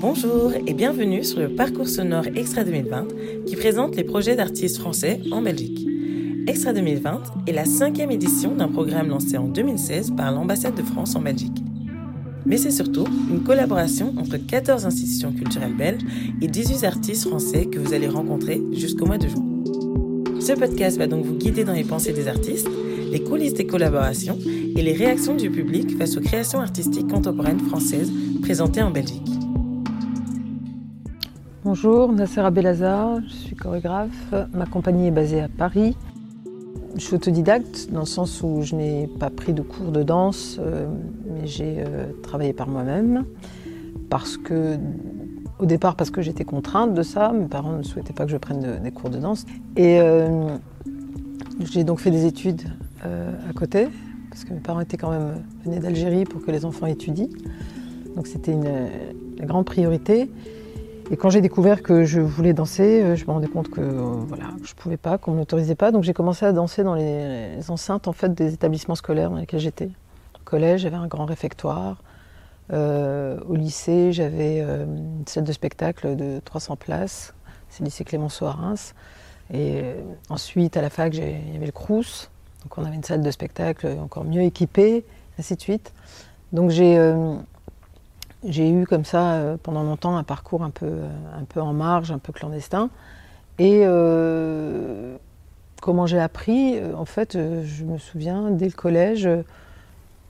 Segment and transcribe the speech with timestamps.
[0.00, 3.06] Bonjour et bienvenue sur le Parcours Sonore Extra 2020
[3.46, 5.86] qui présente les projets d'artistes français en Belgique.
[6.48, 11.14] Extra 2020 est la cinquième édition d'un programme lancé en 2016 par l'ambassade de France
[11.14, 11.62] en Belgique.
[12.46, 16.02] Mais c'est surtout une collaboration entre 14 institutions culturelles belges
[16.40, 19.44] et 18 artistes français que vous allez rencontrer jusqu'au mois de juin.
[20.40, 22.68] Ce podcast va donc vous guider dans les pensées des artistes,
[23.12, 28.10] les coulisses des collaborations et les réactions du public face aux créations artistiques contemporaines françaises
[28.42, 29.22] présentées en Belgique.
[31.64, 34.34] Bonjour, Nasser Abelazar, je suis chorégraphe.
[34.52, 35.96] Ma compagnie est basée à Paris.
[36.96, 40.58] Je suis autodidacte dans le sens où je n'ai pas pris de cours de danse,
[40.60, 40.86] euh,
[41.44, 43.24] j'ai euh, travaillé par moi-même.
[44.10, 44.76] Parce que,
[45.58, 48.36] au départ, parce que j'étais contrainte de ça, mes parents ne souhaitaient pas que je
[48.36, 49.46] prenne des cours de danse.
[49.76, 50.48] Et euh,
[51.60, 52.62] j'ai donc fait des études
[53.04, 53.88] à côté,
[54.30, 57.28] parce que mes parents étaient quand même venus d'Algérie pour que les enfants étudient.
[58.16, 58.88] Donc c'était une,
[59.40, 60.30] grande priorité.
[61.10, 64.00] Et quand j'ai découvert que je voulais danser, euh, je me rendais compte que euh,
[64.26, 65.90] voilà, je pouvais pas, qu'on ne m'autorisait pas.
[65.90, 69.60] Donc j'ai commencé à danser dans les, enceintes en fait des établissements scolaires dans lesquels
[69.60, 69.90] j'étais.
[70.44, 72.02] Collège, j'avais un grand réfectoire.
[72.72, 77.34] Euh, au lycée, j'avais une salle de spectacle de 300 places.
[77.68, 78.94] C'est le lycée Clémenceau à Reims.
[79.52, 79.82] Et
[80.28, 82.30] ensuite, à la fac, il y avait le Crous.
[82.62, 85.04] Donc on avait une salle de spectacle encore mieux équipée,
[85.38, 85.92] ainsi de suite.
[86.52, 86.96] Donc j'ai
[88.44, 91.72] j'ai eu comme ça euh, pendant longtemps un parcours un peu, euh, un peu en
[91.72, 92.90] marge, un peu clandestin.
[93.58, 95.16] Et euh,
[95.80, 96.80] comment j'ai appris?
[96.94, 99.28] En fait, je me souviens, dès le collège,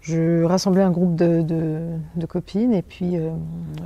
[0.00, 3.16] je rassemblais un groupe de, copines et puis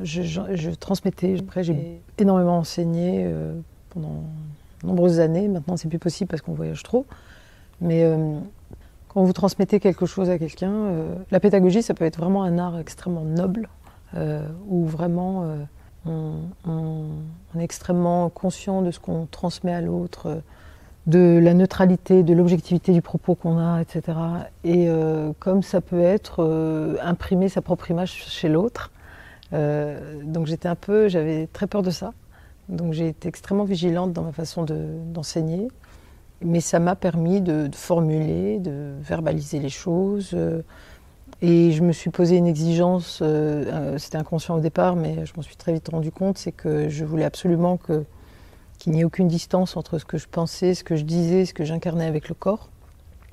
[0.02, 1.36] je, je, transmettais.
[1.40, 3.28] Après, j'ai énormément enseigné
[3.90, 4.22] pendant
[4.82, 5.48] de nombreuses années.
[5.48, 7.04] Maintenant, c'est plus possible parce qu'on voyage trop.
[7.80, 8.08] Mais
[9.08, 10.88] quand vous transmettez quelque chose à quelqu'un,
[11.32, 13.68] la pédagogie, ça peut être vraiment un art extrêmement noble.
[14.16, 15.42] Euh, où vraiment
[16.06, 16.36] euh,
[16.66, 20.36] on, est extrêmement conscient de ce qu'on transmet à l'autre, euh,
[21.06, 24.18] de la neutralité, de l'objectivité du propos qu'on a, etc.
[24.64, 24.88] Et
[25.38, 28.90] comme ça peut être imprimer sa propre image chez l'autre.
[29.52, 32.12] donc j'étais un peu, j'avais très peur de ça.
[32.70, 35.68] Donc j'ai été extrêmement vigilante dans ma façon d'enseigner.
[36.40, 40.34] mais ça m'a permis de, formuler, de verbaliser les choses,
[41.42, 45.32] et je me suis posé une exigence, euh, euh, c'était inconscient au départ, mais je
[45.36, 48.04] m'en suis très vite rendu compte, c'est que je voulais absolument que,
[48.84, 51.54] qu'il n'y ait aucune distance entre ce que je pensais, ce que je disais, ce
[51.54, 52.68] que j'incarnais avec le corps.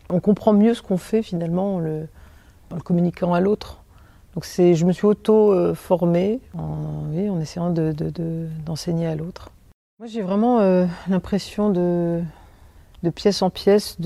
[0.10, 2.08] On comprend mieux ce qu'on fait finalement en le,
[2.86, 3.84] communiquant à l'autre.
[4.34, 7.94] Donc je me suis auto-formée en, en, essayant de,
[8.66, 9.52] d'enseigner à l'autre.
[10.00, 12.22] Moi j'ai vraiment euh, l'impression de,
[13.14, 13.98] pièce en pièce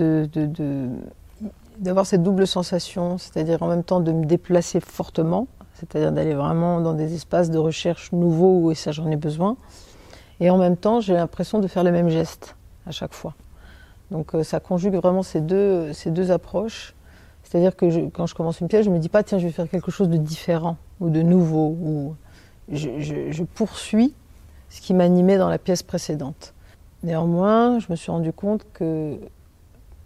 [1.77, 6.81] d'avoir cette double sensation, c'est-à-dire en même temps de me déplacer fortement, c'est-à-dire d'aller vraiment
[6.81, 9.57] dans des espaces de recherche nouveaux et ça j'en ai besoin,
[10.39, 13.33] et en même temps j'ai l'impression de faire le même geste à chaque fois.
[14.11, 16.93] Donc euh, ça conjugue vraiment ces deux, ces deux approches.
[17.43, 19.51] C'est-à-dire que quand je commence une pièce, je ne me dis pas tiens je vais
[19.51, 22.15] faire quelque chose de différent ou de nouveau, ou
[22.71, 24.13] je, poursuis
[24.69, 26.53] ce qui m'animait dans la pièce précédente.
[27.03, 29.19] Néanmoins, je me suis rendu compte que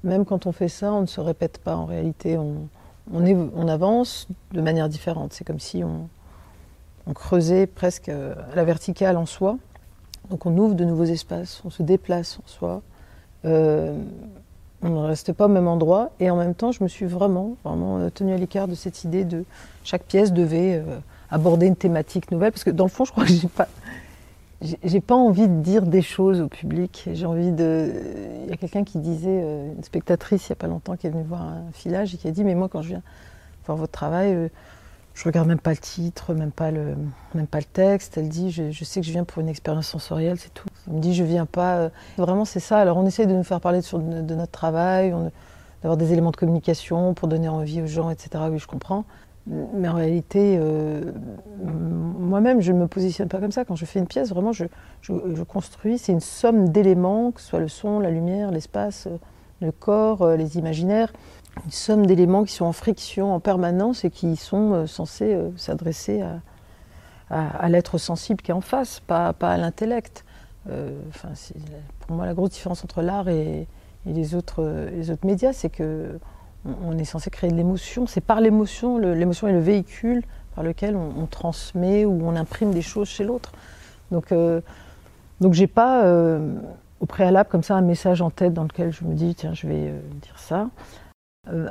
[0.03, 2.37] même quand on fait ça, on ne se répète pas en réalité.
[2.37, 2.67] On,
[3.13, 5.33] on, avance de manière différente.
[5.33, 6.07] C'est comme si on,
[7.13, 9.57] creusait presque euh, à la verticale en soi.
[10.29, 12.81] Donc on ouvre de nouveaux espaces, on se déplace en soi.
[13.45, 13.97] Euh,
[14.81, 16.11] on ne reste pas au même endroit.
[16.19, 19.03] Et en même temps, je me suis vraiment, vraiment euh, tenue à l'écart de cette
[19.03, 19.43] idée de
[19.83, 20.83] chaque pièce devait
[21.31, 22.51] aborder une thématique nouvelle.
[22.51, 23.67] Parce que dans le fond, je crois que j'ai pas,
[24.61, 27.07] j'ai pas envie de dire des choses au public.
[27.13, 27.91] J'ai envie de.
[28.43, 31.07] Il y a quelqu'un qui disait, euh, une spectatrice il y a pas longtemps, qui
[31.07, 33.01] est venue voir un filage et qui a dit Mais moi, quand je viens
[33.65, 34.49] voir votre travail, euh,
[35.19, 36.95] je regarde même pas le titre, même pas le,
[37.35, 38.17] même pas le texte.
[38.17, 40.69] Elle dit je, je sais que je viens pour une expérience sensorielle, c'est tout.
[40.87, 41.75] Elle me dit Je viens pas.
[41.75, 42.79] Euh, vraiment, c'est ça.
[42.79, 45.13] Alors, on essaie de nous faire parler de, notre travail,
[45.81, 48.45] d'avoir des éléments de communication pour donner envie aux gens, etc.
[48.49, 49.03] Oui, je comprends.
[49.45, 51.11] Mais en réalité, euh,
[51.63, 53.65] moi-même, je ne me positionne pas comme ça.
[53.65, 54.65] Quand je fais une pièce, vraiment, je,
[55.01, 55.97] je, construis.
[55.97, 59.17] C'est une somme d'éléments, que ce soit le son, la lumière, l'espace, euh,
[59.61, 61.11] le corps, euh, les imaginaires.
[61.65, 66.23] Une somme d'éléments qui sont en friction en permanence et qui sont censés s'adresser
[67.29, 70.23] à, l'être sensible qui est en face, pas, pas à l'intellect.
[70.63, 73.67] pour moi, la grosse différence entre l'art et,
[74.05, 74.63] les, autres,
[74.93, 76.19] les autres médias, c'est que
[76.65, 78.07] on est censé créer de l'émotion.
[78.07, 80.23] C'est par l'émotion, l'émotion est le véhicule
[80.55, 83.51] par lequel on, transmet ou on imprime des choses chez l'autre.
[84.11, 84.61] Donc, euh,
[85.39, 86.03] Donc j'ai pas
[86.99, 89.67] au préalable comme ça un message en tête dans lequel je me dis tiens je
[89.67, 90.69] vais dire ça.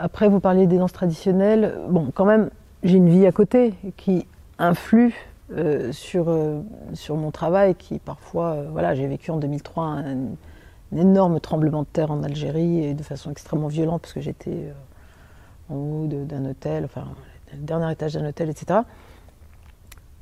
[0.00, 1.74] après vous parliez des danses traditionnelles.
[1.88, 2.50] Bon quand même
[2.82, 4.26] j'ai une vie à côté qui
[4.58, 5.14] influe
[5.92, 6.36] sur,
[6.94, 10.16] sur mon travail qui parfois, voilà, j'ai vécu en 2003 un,
[10.96, 14.72] énorme tremblement de terre en Algérie et de façon extrêmement violente parce que j'étais euh,
[15.70, 17.04] en haut d'un hôtel, enfin
[17.52, 18.80] le dernier étage d'un hôtel, etc.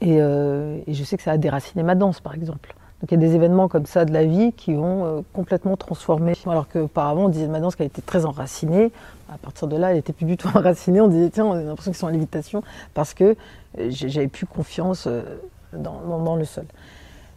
[0.03, 2.75] Euh, et, je sais que ça a déraciné ma danse, par exemple.
[3.01, 5.77] Donc il y a des événements comme ça de la vie qui ont euh, complètement
[5.77, 6.33] transformé.
[6.47, 8.91] Alors qu'auparavant, on disait de ma danse qu'elle était très enracinée.
[9.33, 11.01] À partir de là, elle était plus du tout enracinée.
[11.01, 12.63] On disait, tiens, on a l'impression qu'ils sont en lévitation
[12.95, 13.37] parce que
[13.89, 15.09] j'avais plus confiance
[15.75, 16.65] dans le sol.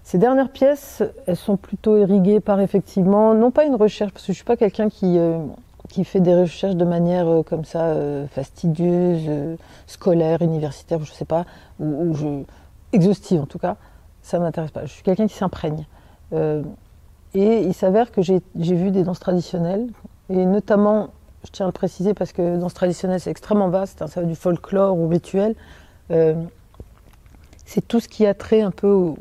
[0.09, 4.31] Ces dernières pièces, elles sont plutôt irriguées par effectivement, non pas une recherche, parce que
[4.31, 5.37] je suis pas quelqu'un qui, euh,
[5.87, 9.29] qui fait des recherches de manière euh, comme ça euh, fastidieuse,
[9.85, 11.45] scolaire, universitaire, je sais pas,
[11.79, 12.43] ou,
[12.91, 13.77] exhaustive en tout cas.
[14.21, 14.85] Ça m'intéresse pas.
[14.85, 15.85] Je suis quelqu'un qui s'imprègne.
[16.31, 19.87] et il s'avère que j'ai vu des danses traditionnelles,
[20.29, 21.09] et notamment,
[21.43, 24.27] je tiens à le préciser parce que danse traditionnelle c'est extrêmement vaste, hein, ça va
[24.27, 25.55] du folklore au rituel
[27.69, 29.15] c'est tout ce qui a trait un peu au,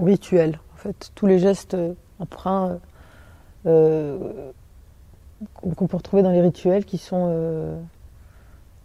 [0.00, 0.60] rituel.
[0.74, 1.76] En fait, tous les gestes
[2.20, 2.78] emprunts
[3.66, 4.16] euh,
[5.54, 7.76] qu'on peut retrouver dans les rituels qui sont, euh,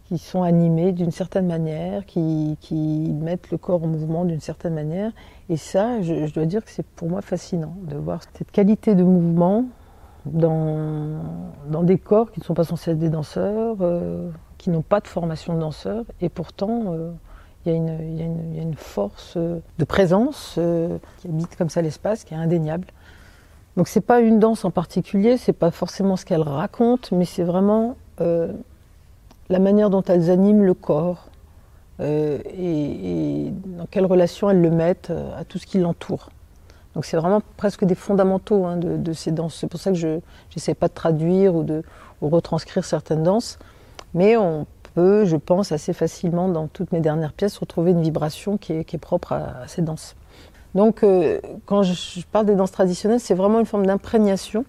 [0.05, 2.57] qui sont animés d'une certaine manière, qui,
[3.21, 5.11] mettent le corps en mouvement d'une certaine manière.
[5.49, 9.03] Et ça, je, dois dire que c'est pour moi fascinant de voir cette qualité de
[9.03, 9.65] mouvement
[10.25, 11.21] dans,
[11.69, 14.99] dans des corps qui ne sont pas censés être des danseurs, euh, qui n'ont pas
[14.99, 16.95] de formation de danseurs, et pourtant
[17.65, 22.33] il y, a une, force euh, de présence euh, qui habite comme ça l'espace, qui
[22.33, 22.87] est indéniable.
[23.77, 27.43] Donc c'est pas une danse en particulier, c'est pas forcément ce qu'elle raconte, mais c'est
[27.43, 28.53] vraiment euh,
[29.53, 31.29] la manière dont elles animent le corps
[31.99, 36.29] et, dans quelle relation elles le mettent à tout ce qui l'entoure.
[36.95, 39.55] Donc c'est vraiment presque des fondamentaux hein, de, ces danses.
[39.55, 40.19] C'est pour ça que je
[40.55, 41.83] n'essaie pas de traduire ou de
[42.21, 43.59] retranscrire certaines danses,
[44.13, 44.65] mais on
[44.95, 48.97] peut, je pense, assez facilement dans toutes mes dernières pièces retrouver une vibration qui est,
[48.97, 50.15] propre à, ces danses.
[50.75, 54.65] Donc, euh, quand je, parle des danses traditionnelles, c'est vraiment une forme d'imprégnation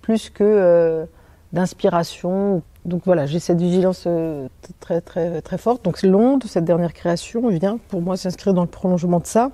[0.00, 1.04] plus que euh,
[1.52, 2.62] d'inspiration.
[2.86, 4.48] Donc voilà, j'ai cette vigilance euh,
[4.80, 5.84] très très très forte.
[5.84, 9.50] Donc de cette dernière création vient pour moi s'inscrire dans le prolongement de ça.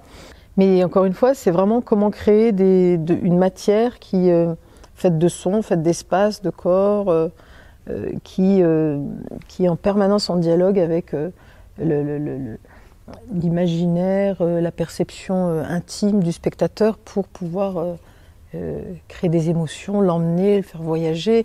[0.56, 4.31] Mais encore une fois, c'est vraiment comment créer une matière qui
[4.94, 7.31] faite de son, faite d'espace, de corps
[7.90, 9.02] euh, qui, euh,
[9.49, 11.31] qui est en permanence en dialogue avec euh,
[13.32, 17.96] l'imaginaire, la perception intime du spectateur pour pouvoir
[19.08, 21.44] créer des émotions, l'emmener, le faire voyager.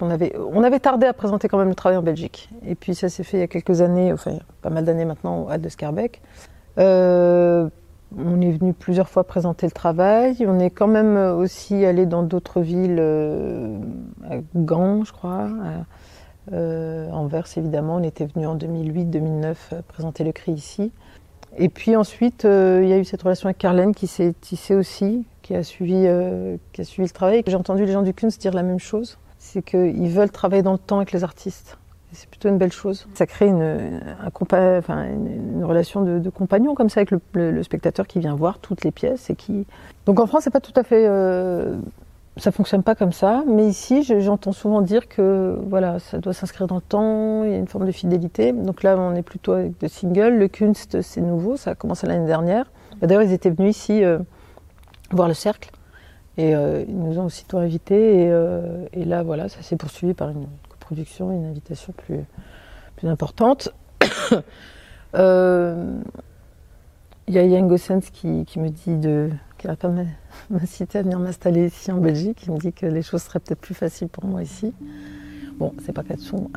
[0.00, 2.48] On avait, tardé à présenter quand même le travail en Belgique.
[2.66, 5.42] Et puis ça s'est fait il y a quelques années, enfin pas mal d'années maintenant,
[5.42, 6.22] au Hall de Scarbeck.
[8.18, 10.44] On est venu plusieurs fois présenter le travail.
[10.46, 13.78] On est quand même aussi allé dans d'autres villes, euh,
[14.28, 17.96] à Gand, je crois, à euh, Anvers évidemment.
[17.96, 20.92] On était venu en 2008-2009 présenter le cri ici.
[21.56, 24.74] Et puis ensuite, euh, il y a eu cette relation avec Carlène qui s'est tissée
[24.74, 26.58] aussi, qui a suivi, le
[27.12, 27.42] travail.
[27.46, 30.72] J'ai entendu les gens du Kunst dire la même chose, c'est qu'ils veulent travailler dans
[30.72, 31.76] le temps avec les artistes.
[32.12, 33.08] C'est plutôt une belle chose.
[33.14, 34.00] Ça crée une,
[35.62, 39.34] relation de, compagnon comme ça avec le, spectateur qui vient voir toutes les pièces et
[39.34, 39.66] qui.
[40.06, 41.06] Donc en France, c'est pas tout à fait.
[41.06, 41.76] Euh,
[42.36, 46.66] ça fonctionne pas comme ça, mais ici, j'entends souvent dire que voilà, ça doit s'inscrire
[46.66, 47.44] dans le temps.
[47.44, 48.52] Il y a une forme de fidélité.
[48.52, 50.38] Donc là, on est plutôt avec de singles.
[50.38, 51.56] Le Kunst, c'est nouveau.
[51.56, 52.70] Ça a commencé l'année dernière.
[53.00, 54.18] D'ailleurs, ils étaient venus ici euh,
[55.10, 55.71] voir le cercle.
[56.38, 58.22] Et euh, ils nous ont aussitôt invités.
[58.24, 58.32] Et,
[58.92, 60.46] et là, voilà, ça s'est poursuivi par une
[61.20, 62.20] une invitation plus,
[62.96, 63.70] plus importante.
[65.14, 66.00] Il euh,
[67.28, 69.90] y a Yann Gossens qui, qui, me dit de, qui n'a pas
[70.50, 72.44] m'inciter à venir m'installer ici en Belgique.
[72.46, 74.72] Il me dit que les choses seraient peut-être plus faciles pour moi ici.
[75.58, 76.50] Bon, c'est pas qu'elles sont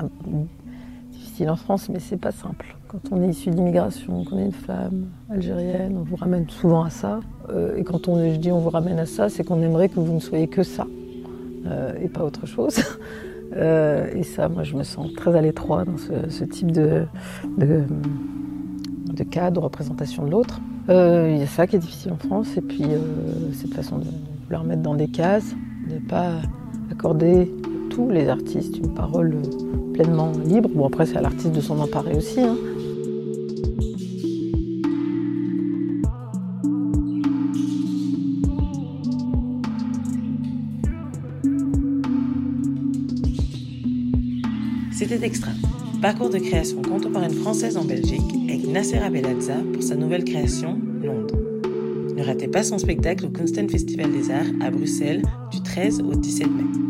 [1.35, 2.77] difficiles en France, mais c'est pas simple.
[2.87, 6.89] Quand on est issu d'immigration, qu'on est une femme algérienne, on vous ramène souvent à
[6.89, 7.19] ça.
[7.49, 9.99] Euh, et quand on, je dis on vous ramène à ça, c'est qu'on aimerait que
[9.99, 10.87] vous ne soyez que ça
[11.67, 12.79] euh, et pas autre chose.
[13.55, 17.03] Euh, et ça, moi, je me sens très à l'étroit dans ce, type de,
[17.57, 17.83] de,
[19.13, 20.59] de, cas, de représentation de l'autre.
[20.89, 22.83] Il y a ça qui est difficile en France, et puis
[23.53, 24.05] cette façon de
[24.43, 25.55] vouloir mettre dans des cases,
[25.87, 26.31] de ne pas
[26.91, 27.53] accorder
[27.91, 29.37] tous les artistes une parole
[29.95, 30.69] pleinement libre.
[30.73, 32.41] Bon, après, c'est à l'artiste de s'en emparer aussi.
[32.41, 32.57] Hein.
[44.91, 45.51] C'était Extra,
[46.01, 51.35] parcours de création contemporaine française en Belgique avec Nasser Beladza pour sa nouvelle création Londres.
[52.15, 55.21] Ne ratez pas son spectacle au Kunsten Festival des Arts à Bruxelles
[55.51, 56.84] du 13 au 17 mai.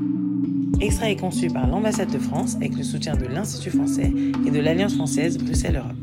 [0.82, 4.12] Extra est conçu par l'ambassade de France avec le soutien de l'Institut français
[4.46, 5.96] et de l'Alliance française Bruxelles-Europe.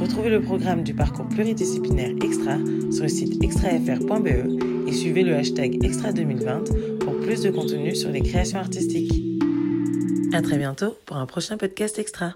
[0.00, 2.56] Retrouvez le programme du parcours pluridisciplinaire Extra
[2.90, 8.10] sur le site extrafr.be et suivez le hashtag Extra 2020 pour plus de contenu sur
[8.10, 9.22] les créations artistiques.
[10.32, 12.34] À très bientôt pour un prochain podcast Extra.